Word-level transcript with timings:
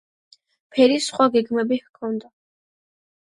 ფერის 0.77 1.09
სხვა 1.11 1.27
გეგმები 1.35 1.79
ჰქონდა. 1.83 2.31